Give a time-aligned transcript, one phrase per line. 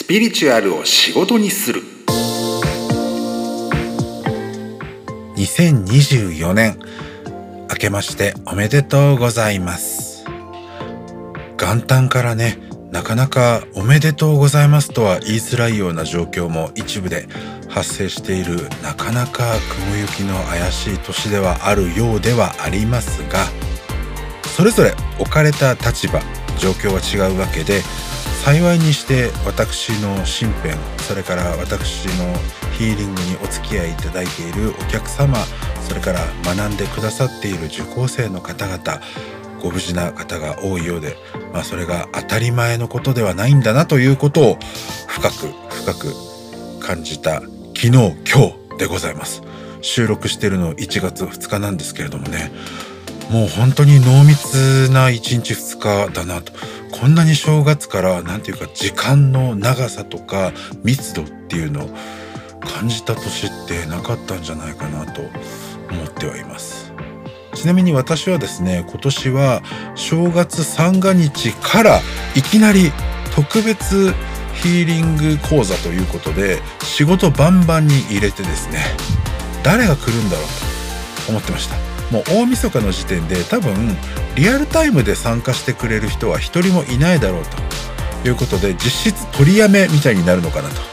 [0.00, 1.82] スピリチュアルを仕事にする。
[5.36, 6.78] 2024年。
[7.68, 10.24] 明けましておめでとうございます。
[11.58, 12.58] 元旦からね
[12.90, 17.28] なかなかおめでとうございますとは言いづらいような状況も一部で
[17.68, 19.52] 発生しているなかなか
[19.84, 23.44] 雲行きの怪しい年ではあるようではありますが
[24.56, 26.20] それぞれ置かれた立場
[26.58, 27.82] 状況は違うわけで
[28.44, 32.34] 幸いにして私の身辺それから私の
[32.72, 35.36] ヒーリングにお付き合いいただいているお客様
[35.86, 38.80] それから学んでくださっている受講生の方々
[39.62, 41.16] ご無事な方が多いようで、
[41.52, 44.58] まあ、それが当たり前のことではないんだなということを
[45.06, 45.34] 深く
[45.70, 48.12] 深く感じた昨日今
[48.72, 49.42] 日でございます。
[49.82, 52.52] 収録してるの1月2日なんですけれどもね
[53.30, 55.12] もう本当に濃密な1
[55.42, 56.52] 日2日だなと。
[56.92, 60.52] こんなに正月から何て言うか時間の長さとか
[60.84, 61.88] 密度っていうのを
[62.60, 65.22] 感じた年ってなかったんじゃないかなと
[65.90, 66.92] 思ってはいます。
[67.54, 69.62] ちなみに私はですね今年は
[69.94, 72.00] 正月三が日から
[72.34, 72.92] いきなり
[73.34, 74.12] 特別
[74.62, 78.84] ヒーリング講座ということで仕事バンバンに入れてですね
[79.62, 80.46] 誰が来るんだろう
[81.26, 81.89] と思ってました。
[82.10, 83.74] もう大晦日の時点で多分
[84.36, 87.42] リアルタイムで参加してくれる人は一人もいないだろう
[88.22, 90.90] ということで実質取りやめみたいになるのかなと。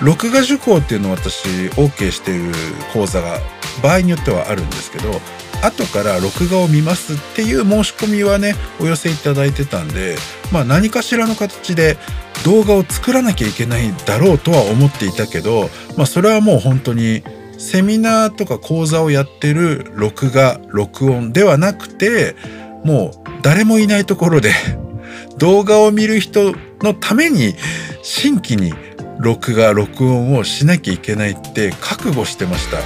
[0.00, 2.52] 録画受講っていうのを私 OK している
[2.92, 3.40] 講座が
[3.82, 5.20] 場合によってはあるんですけど
[5.62, 10.16] 後から録画を見ますっていう申し込みはねお寄せいただいてたんで
[10.52, 11.96] まあ何かしらの形で
[12.44, 17.24] 動画を作らなきゃいけないだろうとは思っていたけどまあそれはもう本当に
[17.58, 22.36] セミナーとか講座をやってる録画録音ではなくて
[22.84, 24.52] もう誰もいないところで
[25.38, 27.56] 動画を見る人のために
[28.02, 28.72] 新規に
[29.18, 32.78] 録画録音をしなきゃいけないって覚悟してました。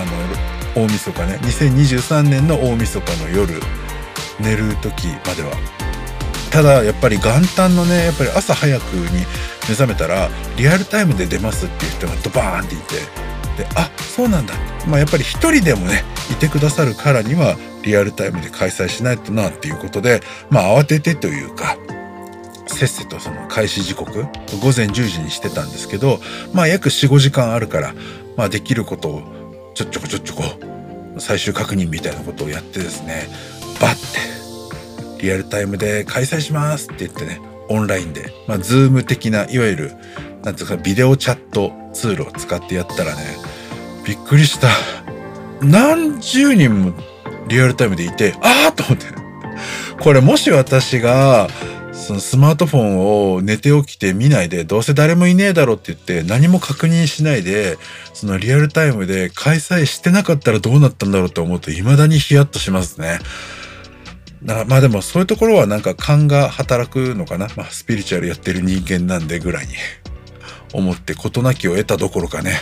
[0.00, 0.04] あ
[0.76, 1.38] の大晦日ね。
[1.42, 3.60] 2023年の大晦日の夜
[4.38, 5.50] 寝る時までは。
[6.50, 9.26] ただやっぱり元旦のねやっぱり朝早くに
[9.68, 13.29] 目覚めたらリアルタイムで出ますっていう人がドバーンっていて。
[13.60, 14.54] であそうなんだ。
[14.88, 21.76] まあやっぱり一人でもねいてくださるからにはリアルタイムで開催しないとなっていうことでまあ慌ててというか
[22.66, 26.20] せっせとその開始時刻午前10時にしてたんですけど
[26.54, 27.94] まあ約45時間あるから
[28.36, 29.22] まあできることを
[29.74, 30.42] ちょっちょこちょっちょこ
[31.18, 33.28] 最終確認みたいなことをやってですね
[33.80, 39.92] バッてリアルタイムで開催しますって言ってねオンラインでまあ Zoom 的ないわゆる
[40.42, 43.49] なんていうかビデオチャットツールを使ってやったらね
[44.04, 44.68] びっくりした
[45.60, 46.92] 何十人も
[47.48, 49.06] リアルタイムでいてああと思って
[50.02, 51.48] これもし私が
[51.92, 57.76] そのスマートフォンを寝て起きて見ないで、どうせ誰もいねえだろって言って何も確認しないで、
[58.14, 63.18] そのリアルタイムで開催してなかったらどうなったんだろうと思うと未だにヒヤッとしますね。
[64.42, 67.48] まあでもそういうところはなんか勘が働くのかな。
[67.54, 69.74] まあスピリチュアルやってる人間なんでぐらいに
[70.72, 72.54] 思って事なきを得たどころかね。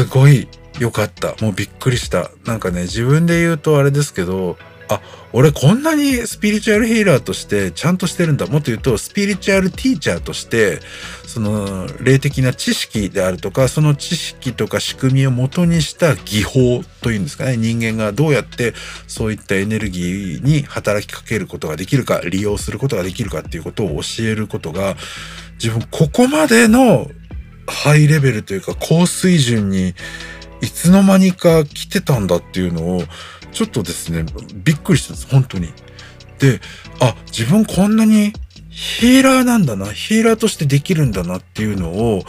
[0.00, 1.36] すごい良かった。
[1.44, 2.30] もうびっくりした。
[2.46, 4.56] なんかね、自分で言うとあれですけど、
[4.88, 5.02] あ、
[5.34, 8.46] 俺こんなにスピリチュアルヒーラーとしてちゃんとしてるんだ。
[8.46, 10.80] もっと言うと、スピリチュアルティーチャーとして、
[11.26, 17.58] その霊的な知識であるとか、その知識とか仕組みを元にした技法というんですかね。
[17.58, 18.72] 人間がどうやって
[19.06, 24.96] そういったエネルギーに働きかけることができるか、利用することができるかっていうことを教えることが、
[25.62, 27.10] 自分ここまでの
[27.70, 29.94] ハイレベルというか高水準に
[30.60, 33.02] いつの間にか来てたんだっていうのを
[33.52, 35.72] ちょっとですね、びっくりしたんです、本当に。
[36.38, 36.60] で、
[37.00, 38.32] あ、自分こんなに
[38.68, 42.24] ヒーラーなんだな、ヒーラーとしてできるんだなっていうのを、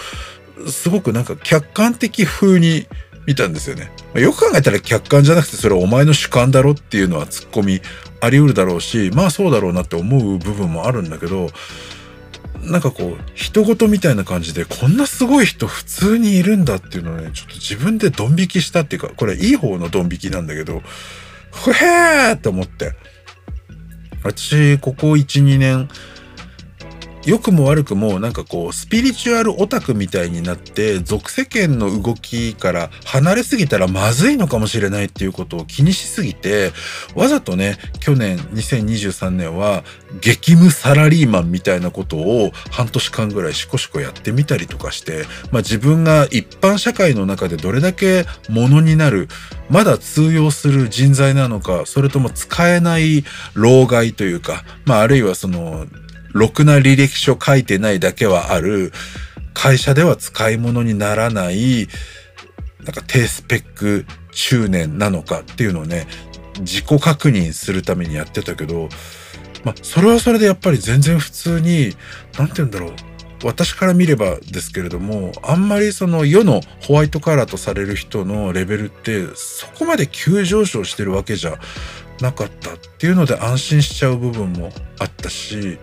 [0.67, 2.87] すごくなんか客観的風に
[3.25, 3.91] 見たんですよね。
[4.15, 7.81] よく考えたら客観じゃなくてそれはお前の主観だろっていうのはツッコミ
[8.19, 11.49] あり得るだろうし、まあそうだろうなって思う部分もあるんだけど、
[12.63, 20.81] なんかこう、人事みたいな感じで、こんなすごい人普通にいるんだっていうのをね、ちょっと自分でドン引きしたっていうか、これいい方のドン引きなんだけど、
[21.51, 22.93] ふへーって思って。
[24.23, 25.89] 私、ここ1、2年、
[27.25, 36.71] 良くも悪くもなんかこうスピリチュアルオタクみたいになって俗世間の動きから離れすぎたらまずいのかもしれないっていうことを気にしすぎて
[37.15, 39.83] わざとね去年2023年は
[40.19, 49.27] 激務サラリーマンみたいなことを半年間ぐらいしこしこやってみたりとかして、まあ、自分が一般社会の中でどれだけものになる
[49.69, 55.85] まだ通用する人材なのかそれとも使えない老害というか、まあ、あるいはその
[56.33, 58.91] ろくな履歴書書いてないだけはある、
[59.53, 61.87] 会社では使い物にならない、
[62.83, 66.07] なんか低スペック中年なのかっていうのをね、
[66.59, 68.89] 自己確認するためにやってたけど、
[69.63, 71.95] まあ、それはそれでやっぱり全然普通に、
[72.37, 72.93] なんて言うんだろう。
[73.43, 81.57] 私から見ればですけれども、あんまりその世のホワイトカラーとされる人のレベルってそこまで急上昇してるわけじゃ
[82.21, 85.79] なかったっていうので安心しちゃう部分もあったし、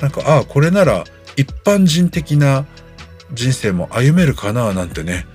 [0.00, 1.04] なんか、ああ、これなら
[1.36, 2.66] 一般人的な
[3.32, 5.26] 人生も歩めるかななんてね、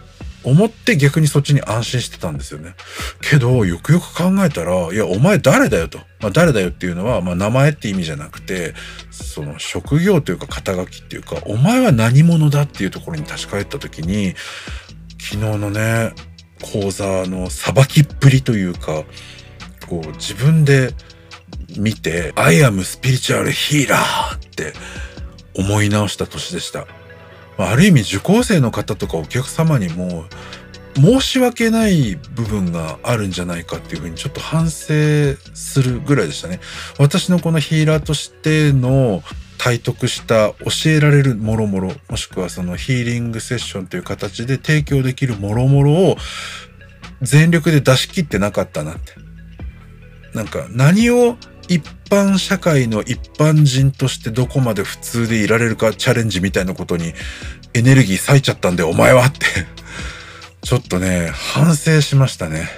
[0.43, 2.75] 思って逆にそっちに安心してたんですよね。
[3.21, 5.99] けど、よくよく考えたら、いや、お前誰だよと。
[6.21, 8.73] まあ、誰だよっていうのは、まあ、名前って意味じゃなくて、
[9.11, 14.35] その職業というか肩書きっていうか、お前は何者だっていうところに立ち返った時に、
[15.19, 16.13] 昨日のね、
[16.61, 19.03] 講座のさばきっぷりというか、
[19.87, 20.93] こう自分で
[21.77, 23.95] 見て、I am spiritual healer
[24.35, 24.73] って
[25.55, 26.87] 思い直した年でした。
[27.57, 30.25] ある意味受講生の方とかお客様にも
[30.95, 34.93] 申し訳ない部分があるんじゃないかっていうふうにちょっと反省
[35.53, 36.59] するぐらいでしたね。
[36.99, 39.23] 私のこのヒーラーとしての
[39.57, 46.17] 体得した教えられるもろもろ、もしくはそのヒーリングセッションという形で提供できるもろもろを
[47.21, 49.26] 全力で出し切ってなかったなって。
[50.37, 51.35] なんか何を
[51.67, 57.13] 一般社会の一般人としてどこまで普通でいられるかチャレンジみたいなことに
[57.73, 59.45] エネルギー割いちゃったんでお前はって
[60.61, 62.69] ちょっとね、反省しましたね。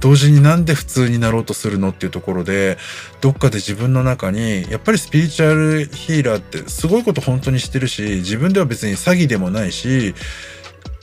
[0.00, 2.78] 同時になんで普通になろうとするのっていうところで、
[3.20, 10.14] どっかで自分の中に、やっぱりスピリチュアルヒーラーってすごいこと本当にしてるし、自分では別に詐欺でもないし、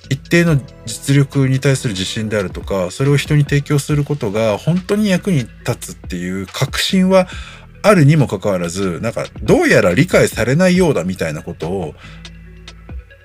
[0.10, 7.28] 一定の実力に対する自信であるとかそれを人に提供することが本当に役に立つっていう確信は
[7.82, 11.94] あるにもかかわらずなんかどうやら理解されないようだみたいなことを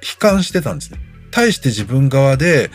[0.03, 0.99] 悲観してたんですね。
[1.31, 2.71] 対して自分側で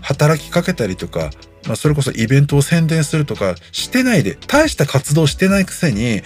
[0.00, 1.30] 働きかけたりとか、
[1.66, 6.22] まあ、それこそイベントを宣伝するとかしてないで大した活動してないくせに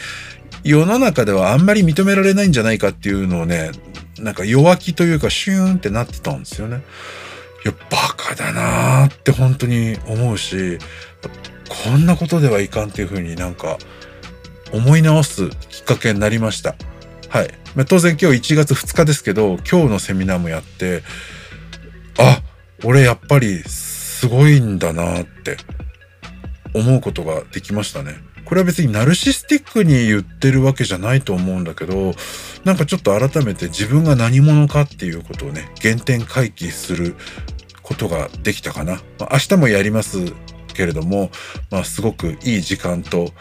[0.68, 3.70] 世の中ではあんまり認められないんじゃないかっていうのをね
[4.20, 6.82] なんか弱気というかシューンってなってたんですよね。
[7.64, 10.78] いや、バカだなーって本当に思うし、
[11.68, 13.78] こんなことではいかんっていうふうになんか
[14.72, 16.76] 思い直すきっかけになりました。
[17.28, 17.48] はい。
[17.74, 21.02] まあ、当然今日1月2日ですけど、今日のセミナーもやって、
[22.18, 22.42] あ、
[22.84, 25.56] 俺やっぱりすごいんだなって
[26.74, 28.27] 思うことができましたね。
[28.48, 32.14] これは別にナルシスティックに言ってるわけじゃないと思うんだけど、
[32.64, 37.14] なんかちょっと改めて自分が何者かっていうことをね、原点回帰する
[37.82, 39.02] ことができたかな。
[39.18, 40.32] まあ、明日もやります
[40.72, 41.30] けれども、
[41.70, 43.34] まあすごくいい時間と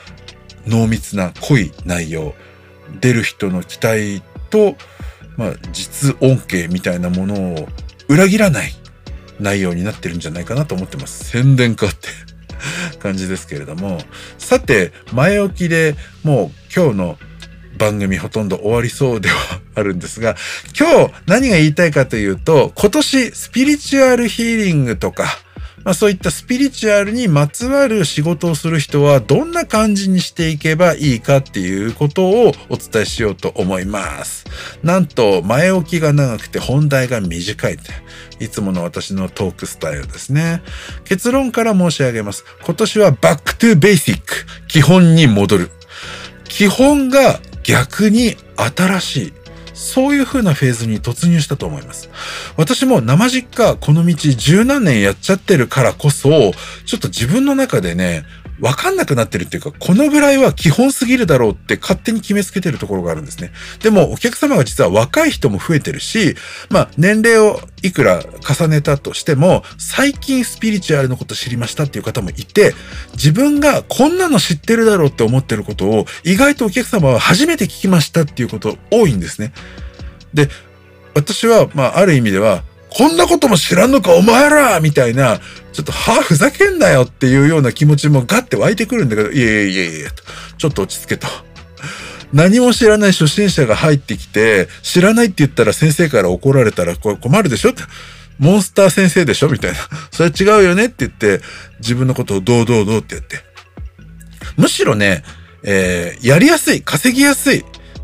[0.65, 2.35] 濃密な濃い内容、
[2.99, 4.75] 出る人の期待と、
[5.37, 7.69] まあ実恩恵みたいなものを
[8.09, 8.73] 裏切らない
[9.39, 11.23] 内容になってるんじゃないかなと思ってます。
[11.29, 12.09] 宣伝かって
[12.97, 13.99] 感じですけれども。
[14.37, 17.17] さて、前置きでもう今日の
[17.77, 19.35] 番組ほとんど終わりそうでは
[19.75, 20.35] あるんですが、
[20.77, 25.25] 今日何が言いたいかというと、今年スピリチュアルヒーリングとか、
[25.87, 34.43] まあ、そういったスピリチュアルにまつわる仕事をする人はどんな感じにしていけばいいかっていうことをお伝えしようと思います。
[34.83, 37.83] なんと前置きが長くて本題が短いって。
[38.43, 40.61] いつもの私のトークスタイルですね。
[41.05, 42.43] 結論から申し上げます。
[42.65, 44.45] 今年はバックトゥベーシック。
[44.67, 45.71] 基本に戻る。
[46.43, 49.33] 基本が逆に新しい。
[49.77, 52.09] そういう風なフェーズに突入したと思います。
[52.57, 56.51] 私も生実家この道十何年やっちゃってるからこそ、
[56.85, 58.25] ちょっと自分の中でね、
[58.59, 63.51] わかんなくなってるっていうか、このぐらいは基本すぎるだろうって勝手に決めつけてるところがあるんですね。
[63.83, 66.35] でも、お客様が実は若い人も増えてるし、
[66.69, 72.73] まあ、年齢をいくら重ねたとしても、最近スピリチュアルのこと知りましたっていう方もいて、
[73.13, 79.53] 自分がこんなの知ってるだろうって思ってることを、意外とお客様は初めて聞きましたっていうこと多いんですね。
[80.33, 80.49] で、
[81.13, 85.39] 私は、まあ、ある意味では、こんなことも知らんのかお前らみたいな、
[85.73, 90.23] ちょっと、はぁ、ふざけんなよっていうような気持ちもガッて湧いてくるんだけど、いやいやいやいや、と。
[90.57, 91.27] ちょっと落ち着けと。
[92.33, 97.69] 何も知らない初心者が入ってきて、知らないって言ったら先生から怒られたらこれ困るでしょ？
[97.71, 97.83] って。
[98.37, 99.49] モンスター先生でしょ？
[99.49, 99.77] みたいな。
[100.11, 101.41] それ違うよねって言って、
[101.79, 103.37] 自分のことをどうどうどうってやって。
[104.57, 105.23] むしろね、
[105.63, 107.63] えー、やりやすい、稼ぎやすい、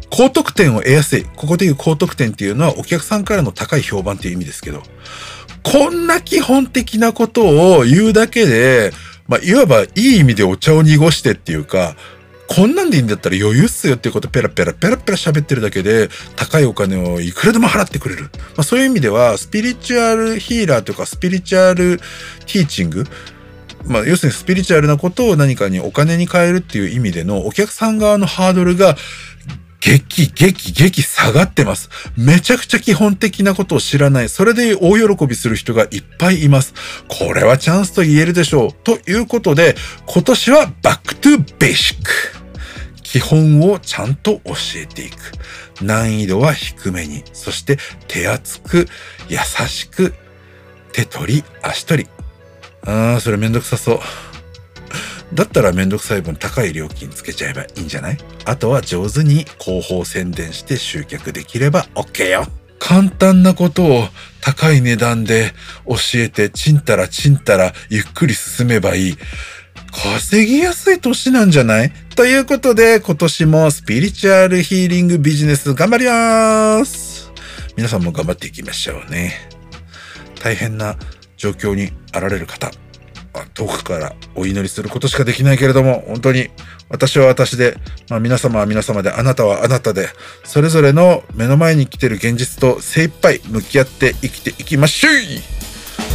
[0.10, 1.26] 高得点を得やすい。
[1.36, 4.84] ここでいう高得点っていうのはお客さんからの高い評判っていう意味ですけど、
[5.64, 8.92] こんな基本的なことを言うだけで、
[9.28, 11.96] まあ、いわばいい意味でお茶を濁してっていうか、
[12.48, 18.24] こんなんでいいんだったら余裕っすよっていうことペラペラペラペラ喋ってるだけで高いお金をいくらでも払ってくれる。
[18.24, 23.06] まあ、そういう意味ではスピリチュアルヒーラーというかスピリチュアルティーチング
[23.86, 28.96] まあ、要するにスピリチュアルなことを何かにお金に変えるっていう意味でのお客さん側のハードルが
[29.84, 31.90] 激、激、激下がってます。
[32.16, 34.30] めちゃくちゃ基本的なことを知らない。
[34.30, 36.74] それで大喜びする人がいっぱいいます。
[37.10, 38.72] これはチャンスと言えるでしょう。
[38.72, 39.76] ということで、
[40.06, 42.12] 今年はバックトゥベーシック。
[43.04, 45.16] 基本をちゃんと教えていく。
[45.84, 47.26] 難易度は低めに。
[47.34, 48.88] そして手厚く、
[49.28, 49.38] 優
[49.68, 50.14] しく、
[50.94, 52.10] 手取り、足取り。
[52.86, 54.00] ああ、それめんどくさそう。
[55.34, 58.18] だったらめんどくさい分高い料金つけちゃえばいいんじゃない？
[58.46, 62.46] あとは上手に広報宣伝して集客できれば OK よ。
[62.80, 64.08] 簡単なことを
[64.42, 65.54] 高い値段で
[65.88, 69.18] 教えてちんたらちんたらゆっくり進めばいい。
[69.92, 71.92] 稼ぎやすい年なんじゃない？
[72.16, 77.32] ということで今年もスピリチュアルヒーリングビジネス頑張ります
[77.78, 79.34] 皆さんも頑張っていきましょうね。
[80.42, 80.98] 大変な
[81.38, 82.70] 状況にあられる方、
[83.54, 86.50] 遠くからお祈りすることしかできないけれども、本当に
[86.90, 87.78] 私は私で、
[88.10, 90.10] まあ、皆様は皆様で、あなたはあなたで、
[90.44, 95.14] それぞれの目の前に来てる現実と精一杯向き合って生きていきましょう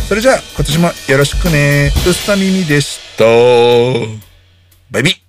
[0.09, 1.91] それじゃあ今年もよろしくね。
[2.07, 3.25] うっさ耳でした。
[4.91, 5.28] バイビー